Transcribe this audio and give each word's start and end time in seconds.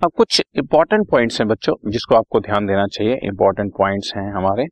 अब 0.00 0.10
कुछ 0.16 0.40
important 0.58 1.06
points 1.10 1.40
हैं 1.40 1.46
बच्चों, 1.48 1.74
जिसको 1.90 2.14
आपको 2.14 2.40
ध्यान 2.40 2.66
देना 2.66 2.86
चाहिए। 2.88 3.14
इंपॉर्टेंट 3.24 3.72
पॉइंट्स 3.78 4.12
हैं 4.16 4.30
हमारे। 4.32 4.64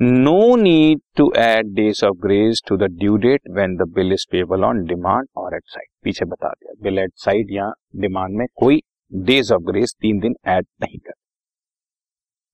No 0.00 0.54
need 0.56 1.00
to 1.16 1.30
add 1.38 1.74
days 1.74 2.04
of 2.04 2.16
grace 2.22 2.62
to 2.68 2.76
the 2.76 2.88
due 3.00 3.16
date 3.26 3.48
when 3.50 3.76
the 3.76 3.88
bill 3.94 4.12
is 4.12 4.26
payable 4.32 4.64
on 4.64 4.82
demand 4.86 5.28
और 5.36 5.56
एट 5.56 5.62
साइड 5.66 5.88
पीछे 6.04 6.24
बता 6.24 6.48
दिया 6.50 6.72
बिल 6.82 6.98
एट 6.98 7.12
साइड 7.16 7.52
या 7.52 7.70
डिमांड 7.96 8.36
में 8.38 8.46
कोई 8.56 8.80
डेज़ 9.12 9.52
ऑफ़ 9.54 9.62
ग्रेस 9.62 9.94
तीन 10.00 10.20
दिन 10.20 10.36
एड 10.48 10.66
नहीं 10.82 10.98
कर। 10.98 11.12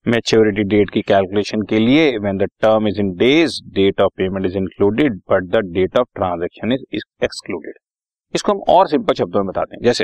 मेच्योरिटी 0.05 0.63
डेट 0.69 0.89
की 0.89 1.01
कैलकुलेशन 1.03 1.61
के 1.69 1.79
लिए 1.79 2.17
when 2.17 2.37
the 2.37 2.49
term 2.61 2.87
is 2.87 2.99
in 2.99 3.15
days 3.17 3.61
date 3.73 4.01
of 4.01 4.11
payment 4.17 4.45
is 4.45 4.57
included 4.57 5.19
but 5.31 5.51
the 5.55 5.65
date 5.73 5.97
of 5.97 6.07
transaction 6.15 6.71
is 6.73 7.03
excluded 7.23 7.77
इसको 8.35 8.51
हम 8.51 8.59
और 8.69 8.87
सिंपल 8.87 9.13
शब्दों 9.13 9.39
में 9.39 9.47
बताते 9.47 9.75
हैं। 9.75 9.83
जैसे 9.83 10.03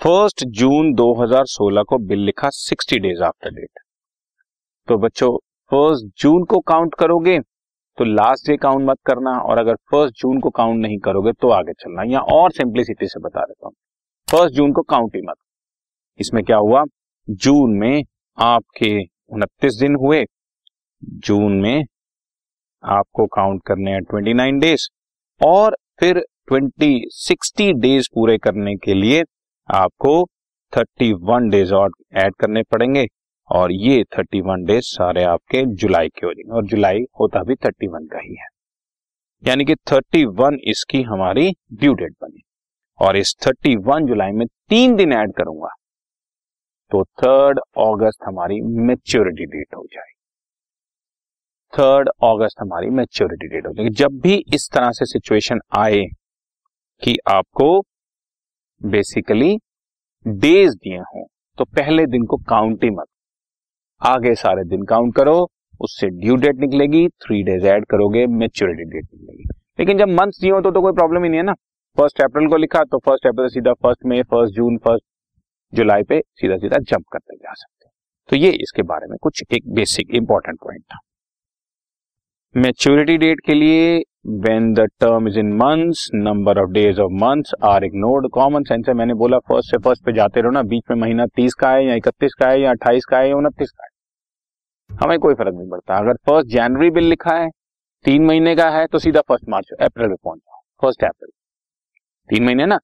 फ़र्स्ट 0.00 0.44
जून 0.50 0.92
2016 0.94 1.82
को 1.82 1.98
बिल 2.06 2.18
लिखा 2.18 2.48
60 2.50 2.98
डेज़ 2.98 3.22
आफ्टर 3.22 3.50
डेट 3.50 3.80
तो 4.88 4.96
बच्चों 4.98 5.36
फ़र्स्ट 5.70 6.22
जून 6.22 6.44
को 6.44 6.58
काउंट 6.62 6.94
करोगे 6.94 7.38
तो 7.98 8.04
लास्ट 8.04 8.48
डे 8.48 8.56
काउंट 8.56 8.88
मत 8.88 8.98
करना, 9.06 9.30
और 9.30 9.58
अगर 9.58 9.74
फ़र्स्ट 9.90 10.14
जून 10.18 10.40
को 10.40 10.50
काउंट 10.50 10.80
नहीं 10.82 10.98
करोगे 10.98 11.32
तो 11.32 11.50
आगे 11.50 11.72
चलना। 11.72 12.02
या 12.12 12.20
और 12.32 12.50
सिंप्लिसिटी 12.52 13.06
से 13.06 13.20
बता 13.20 13.44
देता 13.44 13.66
हूँ। 13.66 13.74
फ़र्स्ट 14.28 14.54
जून 14.54 14.72
को 14.72 14.82
काउंट 14.82 15.14
ही 15.16 15.20
मत। 15.22 15.36
इसमें 16.20 16.42
क्या 16.44 16.56
हुआ? 16.56 16.82
जून 17.28 17.76
में 17.78 18.02
आपके 18.38 18.98
उनतीस 19.32 19.74
दिन 19.74 19.96
हुए। 19.96 20.24
जून 21.02 21.60
में 21.60 21.84
आपको 22.84 23.26
काउंट 23.26 23.62
करने 23.66 23.90
हैं 23.90 24.02
ट्वेंटी 24.02 24.34
नाइन 24.34 24.58
डेज़ 24.58 24.88
और 25.40 25.76
फिर 26.00 26.24
ट्वेंटी, 26.48 27.04
सिक्सटी 27.08 27.72
डेज़ 27.72 28.08
पूरे 28.14 28.38
करने 28.38 28.76
के 28.76 28.94
लिए 28.94 29.24
आपको 29.74 30.26
थर्टी 30.76 31.12
वन 31.12 31.48
डेज़ 31.48 31.74
और 31.74 31.90
ऐड 32.14 32.34
करने 32.34 32.62
पड़ेंगे। 32.62 33.06
और 33.50 33.72
ये 33.72 34.04
थर्टी 34.04 34.40
वन 34.40 34.64
डेज़ 34.64 34.84
सारे 34.84 35.22
आपके 35.24 35.62
जुलाई 35.74 36.08
के 36.08 36.26
हो 36.26 36.32
जाएँगे। 36.32 36.56
और 36.56 36.66
जुलाई 36.66 37.00
होता 37.20 37.42
भी 37.42 37.54
थर्टी 37.54 37.86
वन 37.86 38.06
का 38.06 38.18
ही 38.18 38.34
है। 38.34 38.46
यानी 39.48 39.64
कि 39.64 39.74
थर्टी 39.74 40.24
वन 40.24 40.58
इसकी 40.64 41.02
हमारी 41.02 41.52
ड्यू 41.72 41.94
डेट 41.94 42.12
बनी। 42.22 42.42
और 43.00 43.16
इस 43.16 43.34
थर्टी 43.46 43.76
वन 43.76 44.06
जुलाई 44.06 44.30
में 44.30 44.46
तीन 44.46 44.96
दिन 44.96 45.12
ऐड 45.12 45.32
करूँगा 45.34 45.68
तो 46.90 47.04
थर्ड 47.04 47.58
अगस्त 47.78 48.24
हमारी 48.26 48.60
मेच्योरिटी 48.60 49.44
डेट 49.44 49.74
हो 49.76 49.86
जाएगी। 49.92 50.20
थर्ड 51.78 52.08
अगस्त 52.08 52.60
हमारी 52.60 52.90
मेच्योरिटी 52.90 53.48
डेट 53.48 53.66
हो 53.66 53.72
जाएगी। 53.72 53.90
जब 53.90 54.20
भी 54.20 54.44
इस 54.54 54.70
तरह 54.74 54.90
से 54.90 55.06
सिचुएशन 55.06 55.60
आए 55.78 56.02
कि 57.02 57.16
आपको 57.28 57.80
बेसिकली 58.80 59.56
डेज़ 60.26 60.74
दिए 60.74 60.98
हों। 60.98 61.24
तो 61.58 61.64
पहले 61.64 62.06
दिन 62.06 62.24
को 62.24 62.36
काउंट 62.36 62.84
ही 62.84 62.90
मत। 62.90 63.06
आगे 64.02 64.34
सारे 64.34 64.64
दिन 64.64 64.82
काउंट 64.82 65.14
करो 65.14 65.50
उससे 65.80 66.08
ड्यू 66.08 66.36
डेट 66.36 66.56
निकलेगी 66.56 67.08
थ्री 67.08 67.42
डेज़ 67.42 67.66
ऐड 67.66 67.84
करोगे 67.86 68.26
मेच्योरिटी 68.26 68.84
डेट 68.84 69.04
निकलेगी। 69.14 69.44
लेकिन 69.78 69.98
जब 69.98 70.08
मंथ 70.08 70.32
दिए 70.40 70.50
हो 70.50 70.60
तो, 70.60 70.70
तो 70.70 70.80
कोई 70.80 70.92
प्रॉब्लम 70.92 71.22
ही 71.22 71.28
नहीं 71.28 71.38
है 71.38 71.44
ना। 71.44 71.52
फ़र्स्ट 71.96 72.22
अप्रैल 72.22 72.48
को 72.48 72.56
लिखा 72.56 72.84
तो 72.84 72.98
फ़र्स्ट 72.98 73.26
अप्रैल 73.26 73.48
सीधा 73.48 73.72
फ़र्स्ट 73.72 74.04
में 74.06 74.22
फ़र्स्ट 74.22 74.54
जून 74.54 74.78
फ़र्स्ट 74.78 75.04
जुलाई 75.74 76.02
पे 76.02 76.20
सीधा 76.20 76.56
सीधा 76.56 76.76
जंप 76.78 77.04
करते 77.12 77.36
जा 77.36 77.52
सकते 77.52 77.86
हैं। 77.86 77.92
तो 78.28 78.36
ये 78.36 78.50
इसके 78.50 78.82
बारे 78.82 79.06
में 79.06 79.16
कुछ 79.22 79.42
एक 79.52 79.74
बेसिक 79.74 80.10
इंपॉर्टेंट 80.10 80.58
पॉइंट 80.60 80.82
था। 80.82 80.98
मेच्योरिटी 82.56 83.16
डेट 83.18 83.40
के 83.46 83.54
लिए 83.54 83.96
when 84.42 84.72
the 84.74 84.80
term 85.00 85.28
is 85.28 85.38
in 85.38 85.46
months 85.52 86.08
number 86.14 86.58
of 86.58 86.70
days 86.70 87.00
of 87.00 87.12
months 87.12 87.54
are 87.64 87.84
ignored 87.84 88.28
common 88.30 88.62
sense 88.62 88.84
है, 88.88 88.94
मैंने 88.94 89.14
बोला 89.14 89.38
फ़र्स्ट 89.38 89.70
से 89.70 89.78
फ़र्स्ट 89.78 90.04
पे 90.04 90.12
जाते 90.12 90.40
रहो 90.40 90.50
ना, 90.50 90.62
बीच 90.62 90.82
में 90.90 90.96
महीना 90.96 91.26
तीस 91.26 91.54
का 91.54 91.70
है, 91.70 91.84
या 91.86 91.94
इकतीस 91.94 92.34
का 92.34 92.48
है, 92.48 92.60
या 92.60 92.70
अट्ठाईस 92.70 93.04
का 93.04 93.18
है, 93.18 93.28
या 93.28 93.36
उनतीस 93.36 93.70
का 93.70 93.84
है। 93.84 94.98
हमें 94.98 95.18
कोई 95.18 95.34
फ़र्क 95.34 95.54
नहीं 95.54 95.68
पड़ता। 95.70 95.96
अगर 95.96 96.14
फ़र्स्ट 96.26 96.48
जनवरी 96.48 96.90
बिल 96.90 97.04
लिखा 97.04 97.34
है, 97.36 97.48
तीन 98.04 98.24
महीने 98.24 98.54
का 98.56 98.68
है 98.70 98.86
तो 98.86 98.98
सीधा 98.98 99.20
फ़र्स्ट 99.20 99.48
मार्च 99.48 99.72
अप्रैल 99.80 100.08
में 100.08 100.16
पहुँच 100.24 100.38
जाओ। 100.38 100.60
फ़र्स्ट 100.82 101.04
अप्रैल 101.04 101.30
तीन 102.30 102.44
महीने 102.44 102.66
ना? 102.66 102.78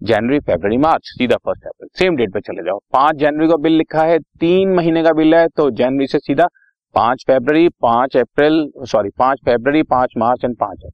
जनवरी 0.00 0.38
फेब्रवरी 0.40 0.76
मार्च 0.78 1.02
सीधा 1.08 1.36
फ़र्स्ट 1.36 1.66
अप्रैल 1.66 1.88
सेम 1.98 2.16
डेट 2.16 2.32
पे 2.34 2.40
चले 2.40 2.62
जाओ। 2.62 2.78
पाँच 2.92 3.16
जनवरी 3.16 3.48
का 3.48 3.56
बिल 3.58 3.72
लिखा 3.72 4.04
है, 4.04 4.18
तीन 4.18 4.74
महीने 4.74 5.02
का 5.02 5.12
बिल 5.12 5.34
है 5.34 5.46
तो 5.48 5.70
जनवरी 5.72 6.06
से 6.06 6.18
सीधा 6.18 6.48
पाँच 6.94 7.24
फेब्रवरी 7.26 7.68
पाँच 7.82 8.16
अप्रैल 8.16 8.64
सॉरी 8.88 9.10
पाँच 9.18 9.38
फेब्रवरी 9.44 9.82
पाँच 9.84 10.12
मार्च 10.18 10.44
एंड 10.44 10.56
पाँच 10.56 10.76
अप्रैल। 10.76 10.92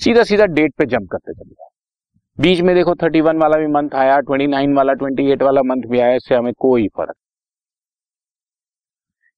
सीधा 0.00 0.22
सीधा 0.24 0.46
डेट 0.48 0.74
पे 0.78 0.86
जंप 0.86 1.08
करते 1.12 1.32
चले 1.32 1.50
जाओ। 1.50 1.68
बीच 2.38 2.60
में 2.60 2.74
देखो 2.74 2.94
थर्टी 2.94 3.20
वन 3.20 3.38
वाला 3.38 3.56
भी 3.58 3.66
मंथ 3.68 3.94
आया 3.94 4.18
ट्वेंटी 4.20 4.46
नाइन 4.48 4.74
वाला 4.74 4.92
ट्वेंटी 4.94 5.30
एट 5.32 5.42
वाला 5.42 5.62
मंथ 5.64 5.82
भी 5.90 5.98
आया, 6.00 6.14
इससे 6.14 6.34
हमें 6.34 6.52
कोई 6.58 6.86
फ़र्क 6.88 7.14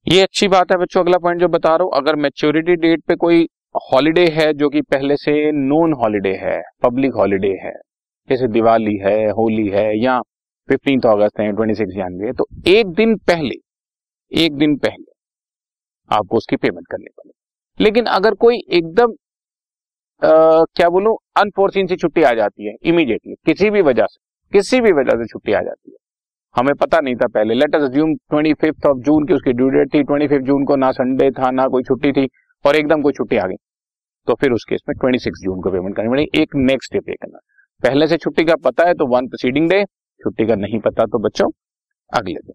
ये 0.07 0.21
अच्छी 0.23 0.49
बात 0.49 0.73
है 0.73 0.77
बच्चों, 0.79 1.01
अगला 1.01 1.19
पॉइंट 1.19 1.41
जो 1.41 1.49
बता 1.49 1.69
रहा 1.71 1.85
हूँ, 1.85 1.93
अगर 1.95 2.17
मेच्योरिटी 2.19 2.75
डेट 2.77 3.03
पे 3.09 3.15
कोई 3.17 3.47
हॉलीडे 3.85 4.27
है 4.33 4.53
जो 4.55 4.69
कि 4.69 4.81
पहले 4.85 5.17
से 5.17 5.51
नॉन 5.53 5.93
हॉलीडे 5.95 6.33
है 6.37 6.61
पब्लिक 6.83 7.15
हॉलीडे 7.15 7.53
है, 7.63 7.73
जैसे 8.29 8.49
दिवाली 8.49 8.97
है, 8.99 9.31
होली 9.31 9.69
है, 9.69 9.87
या 9.99 10.21
फिफ्टींथ 10.69 11.07
अगस्त 11.09 11.41
है 11.41 11.51
ट्वेंटी 11.53 11.75
सिक्स 11.75 11.95
जनवरी 11.95 12.33
तो 12.33 12.47
एक 12.69 12.93
दिन 12.95 13.17
पहले, 13.29 13.55
एक 14.33 14.57
दिन 14.57 14.77
पहले 14.77 15.12
आपको 16.11 16.37
उसकी 16.37 16.57
पेमेंट 16.57 16.87
करनी 16.87 17.09
पड़ेगी। 17.09 17.85
लेकिन 17.85 18.05
अगर 18.13 18.35
कोई 18.37 18.63
एकदम 18.71 19.15
क्या 20.23 20.89
बोलूँ 20.91 21.17
अनफोर्सिन 21.37 21.87
सी 21.87 21.97
छुट्टी 21.97 22.23
आ 22.23 22.33
जाती 22.35 22.67
है 22.67 22.75
इमीडिएटली 22.85 23.35
किसी 23.47 23.71
भी 23.71 23.83
वजह 23.83 24.07
से, 24.07 24.19
किसी 24.53 24.81
भी 24.81 24.93
वजह 24.93 25.17
से 25.19 25.27
छुट्टी 25.27 25.53
आ 25.53 25.61
जाती 25.61 25.91
है। 25.91 25.97
हमें 26.55 26.75
पता 26.77 27.01
नहीं 27.01 27.15
था 27.17 27.27
पहले। 27.29 27.55
Let 27.55 27.75
us 27.75 27.83
assume 27.83 28.15
twenty 28.15 28.53
fifth 28.57 28.87
of 28.87 28.99
June 29.01 29.27
की 29.27 29.35
उसकी 29.35 29.53
ड्यू 29.53 29.69
डेट 29.71 29.93
थी 29.95 30.03
ट्वेंटी 30.03 30.27
फिफ्थ 30.29 30.45
जून 30.47 30.65
को 30.65 30.77
ना 30.77 30.91
संडे 30.93 31.31
था, 31.31 31.51
ना 31.51 31.67
कोई 31.69 31.83
छुट्टी 31.83 32.13
थी, 32.13 32.27
और 32.65 32.77
एकदम 32.77 33.03
कोई 33.03 33.13
छुट्टी 33.13 33.37
आ 33.37 33.47
गई। 33.47 33.57
तो 34.29 34.35
फिर 34.35 34.53
उस 34.53 34.65
केस 34.69 34.81
में 34.89 34.95
ट्वेंटी 34.97 35.19
सिक्स 35.19 35.41
जून 35.45 35.61
को 35.61 35.71
पेमेंट 35.71 35.97
करनी 35.97 36.09
पड़ेगी 36.09 36.43
एक 36.43 36.55
नेक्स्ट 36.57 36.93
डे 36.93 37.01
पे 37.01 37.15
करना। 37.15 37.39
पहले 37.83 38.07
से 38.07 38.17
छुट्टी 38.19 38.45
का 38.45 38.55
पता 38.65 38.87
है 38.87 38.95
तो 38.95 39.07
वन 39.09 39.29
प्रोसीडिंग 39.29 39.69
डे 39.71 39.85
छुट्टी 39.85 40.47
का 40.47 40.55
नहीं 40.57 40.81
पता 40.81 41.05
तो 41.07 41.19
बच्चों, 41.19 41.51
अगले 42.13 42.35
दिन। 42.37 42.55